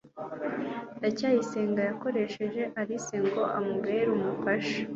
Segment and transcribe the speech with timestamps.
[0.97, 4.77] ndacyayisenga yakoresheje alice ngo amubere umufasha